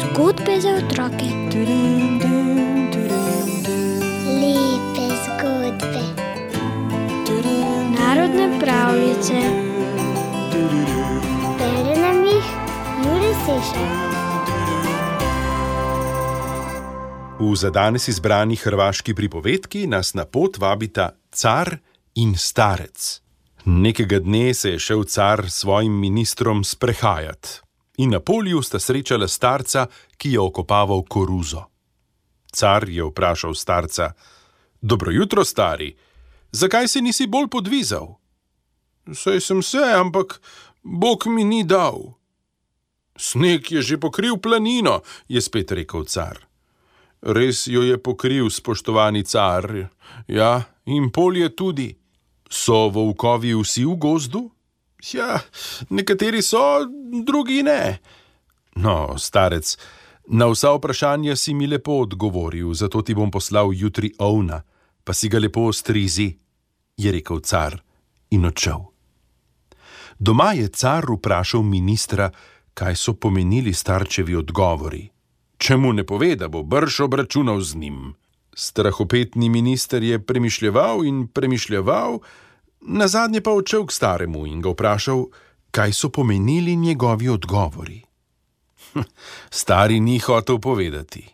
Zgodbe 0.00 0.60
za 0.60 0.68
otroke. 0.68 1.28
Lepe 4.40 5.06
zgodbe. 5.24 6.04
Narodne 7.98 8.60
pravljice. 8.60 9.34
Bere 11.58 12.00
nam 12.00 12.24
jih 12.24 12.44
Juri 13.04 13.34
Sešar. 13.44 14.06
V 17.38 17.56
za 17.56 17.70
danes 17.70 18.08
izbrani 18.08 18.56
hrvaški 18.56 19.14
pripovedki 19.14 19.86
nas 19.86 20.14
na 20.14 20.24
pot 20.24 20.58
vabita 20.58 21.10
car 21.30 21.76
in 22.14 22.34
starec. 22.36 23.25
Nekega 23.66 24.18
dne 24.18 24.54
se 24.54 24.70
je 24.70 24.78
šel 24.78 25.04
car 25.04 25.50
s 25.50 25.54
svojim 25.54 25.92
ministrom 26.00 26.64
sprehajati 26.64 27.48
in 27.98 28.10
na 28.10 28.20
polju 28.20 28.62
sta 28.62 28.78
srečala 28.78 29.28
starca, 29.28 29.86
ki 30.16 30.32
je 30.32 30.40
okopaval 30.40 31.02
koruzo. 31.02 31.64
Car 32.52 32.88
je 32.88 33.04
vprašal 33.04 33.54
starca: 33.54 34.12
Dobro 34.80 35.10
jutro, 35.10 35.44
stari, 35.44 35.96
zakaj 36.52 36.88
se 36.88 37.00
nisi 37.00 37.26
bolj 37.26 37.48
podvizal? 37.48 38.14
Saj 39.14 39.40
sem 39.40 39.62
se, 39.62 39.82
ampak 39.94 40.40
Bog 40.82 41.26
mi 41.26 41.44
ni 41.44 41.64
dal. 41.64 42.14
Sneg 43.16 43.72
je 43.72 43.82
že 43.82 43.98
pokril 43.98 44.36
planino, 44.36 45.00
je 45.28 45.40
spet 45.40 45.72
rekel 45.72 46.04
car. 46.04 46.38
Res 47.22 47.66
jo 47.66 47.82
je 47.82 47.98
pokril, 47.98 48.50
spoštovani 48.50 49.24
car, 49.24 49.88
ja, 50.28 50.62
in 50.84 51.10
polje 51.10 51.48
tudi. 51.56 52.05
So 52.50 52.88
volkovi 52.88 53.54
vsi 53.54 53.84
v 53.84 53.96
gozdu? 53.96 54.50
Ja, 55.12 55.40
nekateri 55.90 56.42
so, 56.42 56.86
drugi 57.24 57.62
ne. 57.62 57.98
No, 58.76 59.14
starec, 59.18 59.76
na 60.26 60.48
vsa 60.50 60.72
vprašanja 60.76 61.36
si 61.36 61.54
mi 61.54 61.66
lepo 61.66 62.00
odgovoril, 62.02 62.74
zato 62.74 63.02
ti 63.02 63.14
bom 63.14 63.30
poslal 63.30 63.72
jutri 63.74 64.12
ovna, 64.18 64.62
pa 65.04 65.12
si 65.12 65.28
ga 65.28 65.38
lepo 65.38 65.72
strizi, 65.72 66.32
je 66.96 67.12
rekel 67.12 67.40
car 67.40 67.78
in 68.30 68.44
odšel. 68.44 68.82
Doma 70.18 70.52
je 70.52 70.68
car 70.68 71.04
vprašal 71.08 71.62
ministra, 71.62 72.30
kaj 72.74 72.96
so 72.96 73.14
pomenili 73.14 73.72
starčevi 73.72 74.34
odgovori. 74.36 75.04
Če 75.56 75.76
mu 75.76 75.92
ne 75.92 76.04
pove, 76.04 76.34
da 76.36 76.48
bo 76.48 76.62
brž 76.62 77.00
obračunal 77.06 77.60
z 77.60 77.76
njim. 77.80 78.14
Strahopetni 78.58 79.48
minister 79.48 80.02
je 80.02 80.18
premišljeval 80.26 81.04
in 81.04 81.26
premišljeval, 81.28 82.18
na 82.80 83.08
zadnje 83.08 83.40
pa 83.40 83.52
odšel 83.52 83.86
k 83.86 83.92
staremu 83.92 84.46
in 84.46 84.62
ga 84.64 84.72
vprašal, 84.72 85.26
kaj 85.70 85.92
so 85.92 86.08
pomenili 86.08 86.76
njegovi 86.76 87.28
odgovori. 87.28 88.00
Stari 89.60 90.00
ni 90.00 90.18
hotel 90.18 90.58
povedati. 90.58 91.26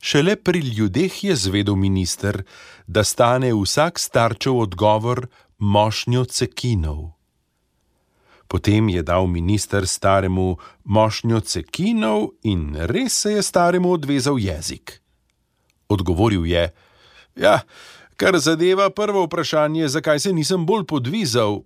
Šele 0.00 0.36
pri 0.36 0.58
ljudeh 0.58 1.24
je 1.24 1.36
zvedel 1.36 1.74
minister, 1.74 2.42
da 2.86 3.04
stane 3.04 3.50
vsak 3.54 3.98
starčev 3.98 4.58
odgovor 4.58 5.26
mošnjo 5.58 6.24
cekinov. 6.24 7.10
Potem 8.48 8.88
je 8.88 9.02
dal 9.02 9.26
minister 9.26 9.88
staremu 9.88 10.56
mošnjo 10.84 11.40
cekinov 11.40 12.28
in 12.42 12.76
res 12.76 13.20
se 13.26 13.32
je 13.32 13.42
staremu 13.42 13.92
odvezal 13.92 14.38
jezik. 14.38 15.01
Odgovoril 15.88 16.46
je: 16.46 16.70
Ja, 17.36 17.60
kar 18.16 18.38
zadeva 18.38 18.90
prvo 18.90 19.24
vprašanje, 19.24 19.88
zakaj 19.88 20.20
se 20.20 20.32
nisem 20.32 20.66
bolj 20.66 20.84
podvizal. 20.84 21.62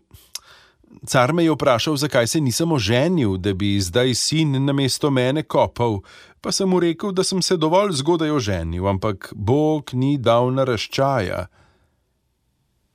Car 1.07 1.33
me 1.33 1.45
je 1.45 1.53
vprašal, 1.53 1.97
zakaj 1.97 2.27
se 2.27 2.41
nisem 2.41 2.73
oženil, 2.73 3.37
da 3.37 3.53
bi 3.55 3.81
zdaj 3.81 4.15
sin 4.15 4.65
namesto 4.65 5.11
mene 5.11 5.43
kopal, 5.43 6.01
pa 6.41 6.53
sem 6.53 6.69
mu 6.69 6.81
rekel, 6.81 7.13
da 7.13 7.25
sem 7.25 7.43
se 7.43 7.57
dovolj 7.57 7.93
zgodaj 7.93 8.31
oženil, 8.31 8.87
ampak 8.89 9.33
Bog 9.35 9.91
ni 9.93 10.17
dal 10.19 10.53
naraščaja. 10.55 11.47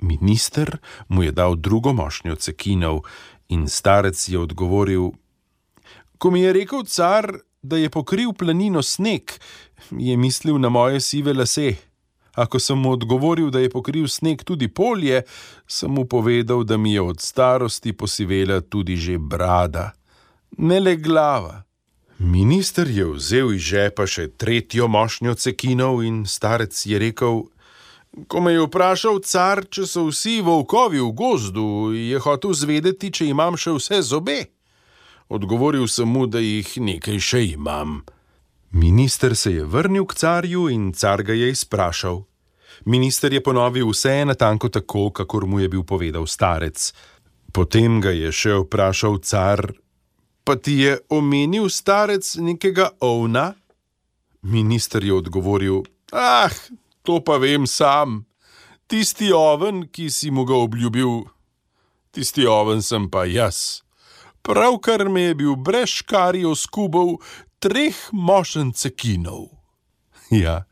Minister 0.01 0.77
mu 1.07 1.23
je 1.23 1.31
dal 1.31 1.55
drugo 1.55 1.93
mošnjo 1.93 2.35
cekinov 2.35 3.03
in 3.49 3.67
starec 3.67 4.29
je 4.29 4.39
odgovoril: 4.39 5.11
Ko 6.17 6.31
mi 6.31 6.41
je 6.41 6.53
rekel 6.53 6.85
car, 6.85 7.27
da 7.61 7.77
je 7.77 7.89
pokril 7.89 8.33
planino 8.33 8.81
sneg, 8.81 9.31
je 9.91 10.17
mislil 10.17 10.59
na 10.59 10.69
moje 10.69 10.99
sive 10.99 11.33
lase. 11.33 11.75
A 12.35 12.45
ko 12.45 12.59
sem 12.59 12.79
mu 12.79 12.91
odgovoril, 12.91 13.49
da 13.51 13.59
je 13.59 13.69
pokril 13.69 14.07
sneg 14.07 14.43
tudi 14.43 14.67
polje, 14.67 15.23
sem 15.67 15.91
mu 15.91 16.05
povedal, 16.05 16.63
da 16.63 16.77
mi 16.77 16.93
je 16.93 17.01
od 17.01 17.19
starosti 17.19 17.93
posivela 17.93 18.61
tudi 18.61 18.95
že 18.95 19.17
brada, 19.17 19.91
ne 20.57 20.79
le 20.79 20.95
glava. 20.95 21.63
Minister 22.17 22.87
je 22.87 23.05
vzel 23.05 23.53
iz 23.53 23.61
žepa 23.61 24.05
še 24.05 24.27
tretjo 24.37 24.87
mošnjo 24.87 25.33
cekinov 25.33 26.03
in 26.05 26.23
starec 26.29 26.85
je 26.85 26.99
rekel: 26.99 27.41
Ko 28.27 28.41
me 28.41 28.53
je 28.53 28.61
vprašal 28.67 29.19
car, 29.25 29.63
če 29.65 29.87
so 29.89 30.05
vsi 30.11 30.41
volkovi 30.45 31.01
v 31.01 31.11
gozdu, 31.17 31.65
je 31.95 32.19
hotel 32.19 32.53
zvedeti, 32.53 33.09
če 33.11 33.25
imam 33.31 33.57
še 33.57 33.73
vse 33.73 34.01
zobe. 34.05 34.37
Odgovoril 35.31 35.87
sem 35.87 36.09
mu, 36.11 36.25
da 36.27 36.41
jih 36.43 36.67
nekaj 36.83 37.19
še 37.23 37.39
imam. 37.53 38.01
Minister 38.75 39.31
se 39.35 39.53
je 39.53 39.63
vrnil 39.63 40.03
k 40.05 40.17
carju 40.19 40.65
in 40.67 40.89
car 40.91 41.23
ga 41.23 41.31
je 41.33 41.47
izprašal. 41.51 42.25
Minister 42.85 43.31
je 43.33 43.39
ponovil 43.43 43.87
vse 43.87 44.25
natanko 44.27 44.67
tako, 44.69 45.07
kakor 45.15 45.45
mu 45.47 45.59
je 45.59 45.69
bil 45.71 45.83
povedal 45.87 46.27
starec. 46.27 46.91
Potem 47.55 48.01
ga 48.03 48.11
je 48.11 48.31
še 48.31 48.57
vprašal 48.63 49.19
car: 49.23 49.71
Pa 50.43 50.55
ti 50.55 50.83
je 50.83 50.97
omenil 51.07 51.69
starec 51.69 52.35
nekega 52.35 52.89
ovna? 52.99 53.53
Minister 54.41 55.03
je 55.03 55.13
odgovoril: 55.13 55.83
Ah, 56.11 56.51
to 57.03 57.21
pa 57.23 57.37
vem 57.37 57.67
sam. 57.67 58.25
Tisti 58.87 59.31
oven, 59.31 59.87
ki 59.87 60.09
si 60.11 60.27
mu 60.31 60.43
ga 60.43 60.59
obljubil, 60.59 61.23
tisti 62.11 62.43
oven 62.43 62.83
sem 62.83 63.07
pa 63.07 63.23
jaz. 63.23 63.79
Pravkar 64.41 65.09
me 65.09 65.21
je 65.21 65.35
bil 65.35 65.55
brez 65.55 65.89
škarijo 65.89 66.55
skubov 66.55 67.17
treh 67.59 67.97
mošen 68.11 68.73
cekinov. 68.73 69.47
Ja, 70.31 70.63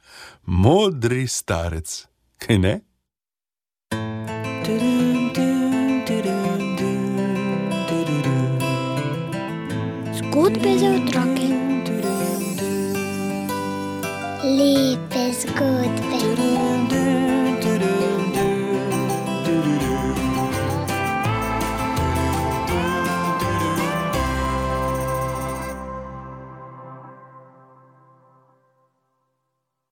modri 0.46 1.28
starec, 1.28 2.08
kaj 2.38 2.58
ne? 2.60 2.76
Zgodbe 10.18 10.78
za 10.80 10.90
otroke. 10.98 11.50
Lepe 14.58 15.26
zgodbe. 15.42 16.19